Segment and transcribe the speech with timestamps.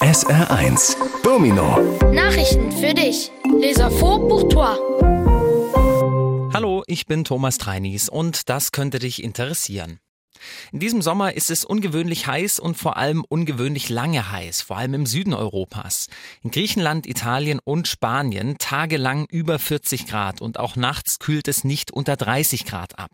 [0.00, 1.78] SR1 Domino
[2.10, 3.30] Nachrichten für dich.
[3.60, 4.74] Les infos pour toi.
[6.54, 10.00] Hallo, ich bin Thomas Treinis und das könnte dich interessieren.
[10.72, 14.94] In diesem Sommer ist es ungewöhnlich heiß und vor allem ungewöhnlich lange heiß, vor allem
[14.94, 16.08] im Süden Europas.
[16.42, 21.90] In Griechenland, Italien und Spanien tagelang über 40 Grad und auch nachts kühlt es nicht
[21.90, 23.10] unter 30 Grad ab.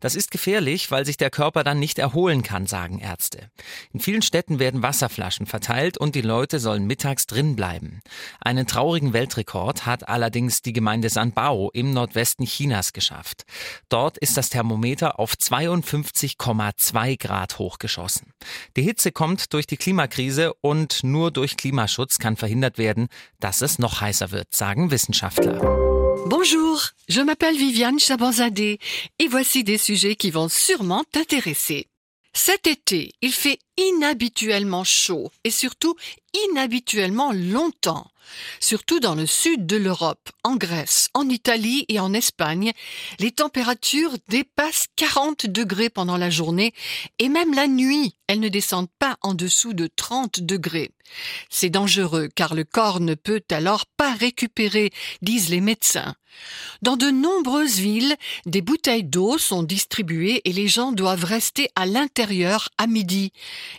[0.00, 3.50] Das ist gefährlich, weil sich der Körper dann nicht erholen kann, sagen Ärzte.
[3.92, 8.00] In vielen Städten werden Wasserflaschen verteilt und die Leute sollen mittags drin bleiben.
[8.40, 13.44] Einen traurigen Weltrekord hat allerdings die Gemeinde Sanbao im Nordwesten Chinas geschafft.
[13.88, 16.38] Dort ist das Thermometer auf 52,
[16.74, 18.32] 2 Grad hochgeschossen.
[18.76, 23.08] Die Hitze kommt durch die Klimakrise und nur durch Klimaschutz kann verhindert werden,
[23.40, 25.60] dass es noch heißer wird, sagen Wissenschaftler.
[26.28, 28.78] Bonjour, je m'appelle Viviane Chabanzadeh
[29.18, 31.86] et voici des sujets qui vont sûrement t'intéresser.
[32.32, 35.96] Cet été, il fait inhabituellement chaud et surtout
[36.48, 38.10] inhabituellement longtemps,
[38.60, 42.72] surtout dans le sud de l'Europe, en Grèce, en Italie et en Espagne.
[43.18, 46.74] Les températures dépassent 40 degrés pendant la journée
[47.18, 50.90] et même la nuit, elles ne descendent pas en dessous de 30 degrés.
[51.48, 54.90] C'est dangereux car le corps ne peut alors pas récupérer,
[55.22, 56.16] disent les médecins.
[56.82, 61.86] Dans de nombreuses villes, des bouteilles d'eau sont distribuées et les gens doivent rester à
[61.86, 63.32] l'intérieur à midi.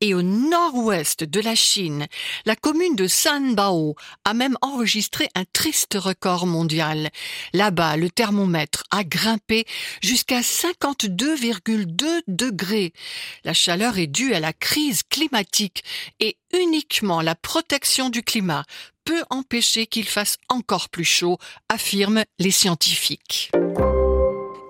[0.00, 2.06] Et au nord-ouest de la Chine,
[2.46, 7.10] la commune de Sanbao a même enregistré un triste record mondial.
[7.52, 9.64] Là-bas, le thermomètre a grimpé
[10.02, 12.92] jusqu'à 52,2 degrés.
[13.44, 15.84] La chaleur est due à la crise climatique
[16.20, 18.64] et uniquement la protection du climat
[19.04, 23.50] peut empêcher qu'il fasse encore plus chaud, affirment les scientifiques.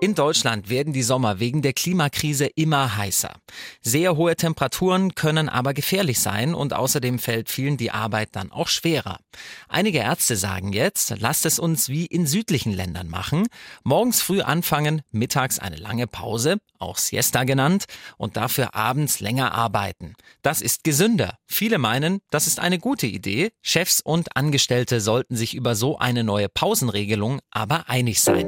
[0.01, 3.33] In Deutschland werden die Sommer wegen der Klimakrise immer heißer.
[3.81, 8.69] Sehr hohe Temperaturen können aber gefährlich sein und außerdem fällt vielen die Arbeit dann auch
[8.69, 9.19] schwerer.
[9.67, 13.47] Einige Ärzte sagen jetzt, lasst es uns wie in südlichen Ländern machen.
[13.83, 17.83] Morgens früh anfangen, mittags eine lange Pause, auch Siesta genannt,
[18.15, 20.13] und dafür abends länger arbeiten.
[20.41, 21.37] Das ist gesünder.
[21.45, 23.51] Viele meinen, das ist eine gute Idee.
[23.61, 28.47] Chefs und Angestellte sollten sich über so eine neue Pausenregelung aber einig sein.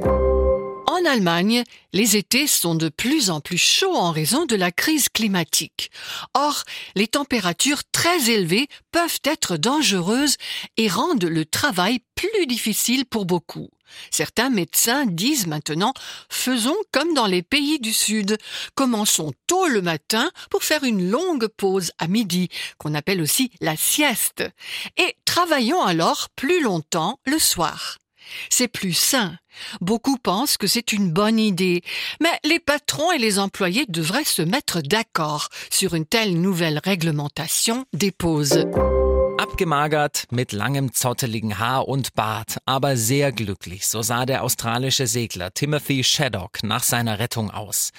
[1.02, 5.08] En Allemagne, les étés sont de plus en plus chauds en raison de la crise
[5.08, 5.90] climatique.
[6.34, 6.62] Or,
[6.94, 10.36] les températures très élevées peuvent être dangereuses
[10.76, 13.68] et rendent le travail plus difficile pour beaucoup.
[14.10, 15.92] Certains médecins disent maintenant
[16.28, 18.38] faisons comme dans les pays du Sud.
[18.74, 22.48] Commençons tôt le matin pour faire une longue pause à midi,
[22.78, 24.44] qu'on appelle aussi la sieste,
[24.98, 27.98] et travaillons alors plus longtemps le soir.
[28.50, 29.36] C'est plus sain.
[29.80, 31.82] Beaucoup pensent que c'est une bonne idée,
[32.20, 37.84] mais les patrons et les employés devraient se mettre d'accord sur une telle nouvelle réglementation
[37.92, 38.64] des pauses.
[39.42, 45.52] Abgemagert, mit langem zotteligen Haar und Bart, aber sehr glücklich, so sah der australische Segler
[45.52, 47.90] Timothy Shaddock nach seiner Rettung aus.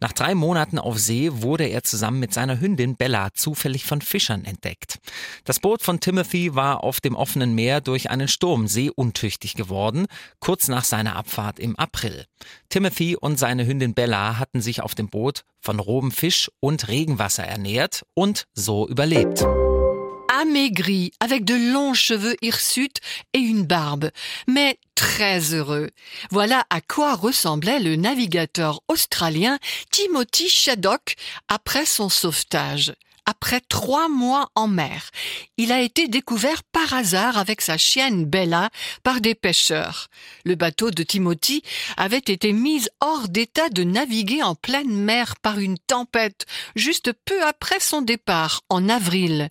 [0.00, 4.44] Nach drei Monaten auf See wurde er zusammen mit seiner Hündin Bella zufällig von Fischern
[4.44, 4.98] entdeckt.
[5.44, 10.04] Das Boot von Timothy war auf dem offenen Meer durch einen Sturm seeuntüchtig geworden,
[10.38, 12.26] kurz nach seiner Abfahrt im April.
[12.68, 17.44] Timothy und seine Hündin Bella hatten sich auf dem Boot von rohem Fisch und Regenwasser
[17.44, 19.46] ernährt und so überlebt.
[20.40, 23.00] Amaigri, avec de longs cheveux hirsutes
[23.34, 24.10] et une barbe,
[24.46, 25.90] mais très heureux.
[26.30, 29.58] Voilà à quoi ressemblait le navigateur australien
[29.90, 31.16] Timothy Shaddock
[31.48, 32.94] après son sauvetage
[33.30, 35.10] après trois mois en mer.
[35.56, 38.70] Il a été découvert par hasard avec sa chienne Bella
[39.04, 40.08] par des pêcheurs.
[40.44, 41.62] Le bateau de Timothy
[41.96, 47.44] avait été mis hors d'état de naviguer en pleine mer par une tempête juste peu
[47.44, 49.48] après son départ, en avril.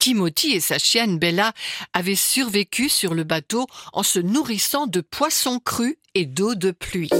[0.00, 1.52] Timothy et sa chienne Bella
[1.92, 7.10] avaient survécu sur le bateau en se nourrissant de poissons crus et d'eau de pluie.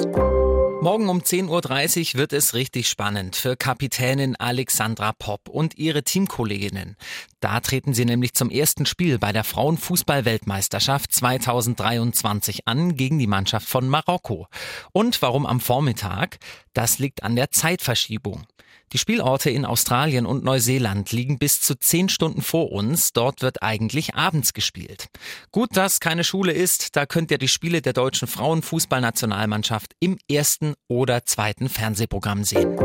[0.82, 6.96] Morgen um 10.30 Uhr wird es richtig spannend für Kapitänin Alexandra Popp und ihre Teamkolleginnen.
[7.38, 13.68] Da treten sie nämlich zum ersten Spiel bei der Frauenfußball-Weltmeisterschaft 2023 an gegen die Mannschaft
[13.68, 14.48] von Marokko.
[14.90, 16.40] Und warum am Vormittag?
[16.72, 18.46] Das liegt an der Zeitverschiebung.
[18.92, 23.12] Die Spielorte in Australien und Neuseeland liegen bis zu zehn Stunden vor uns.
[23.12, 25.06] Dort wird eigentlich abends gespielt.
[25.50, 26.94] Gut, dass keine Schule ist.
[26.94, 32.76] Da könnt ihr die Spiele der deutschen Frauenfußballnationalmannschaft im ersten oder zweiten Fernsehprogramm sehen.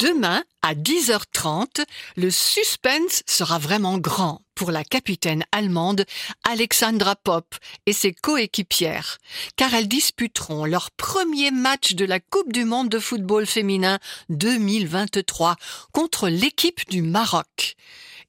[0.00, 1.84] Demain, à 10h30,
[2.16, 6.04] le suspense sera vraiment grand pour la capitaine allemande
[6.44, 7.54] Alexandra Popp
[7.86, 9.18] et ses coéquipières,
[9.56, 13.98] car elles disputeront leur premier match de la Coupe du monde de football féminin
[14.28, 15.56] 2023
[15.92, 17.76] contre l'équipe du Maroc.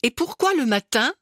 [0.03, 1.13] Et pourquoi le matin?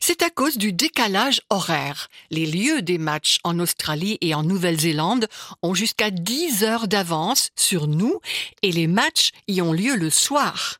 [0.00, 2.08] C'est à cause du décalage horaire.
[2.30, 5.28] Les lieux des matchs en Australie et en Nouvelle-Zélande
[5.62, 8.20] ont jusqu'à 10 heures d'avance sur nous
[8.62, 10.79] et les matchs y ont lieu le soir.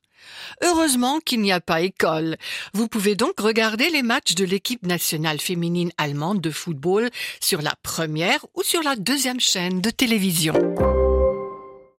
[0.63, 2.37] Heureusement qu'il n'y a pas école.
[2.75, 7.75] Vous pouvez donc regarder les matchs de l'équipe nationale féminine allemande de football sur la
[7.83, 10.55] première ou sur la deuxième chaîne de télévision.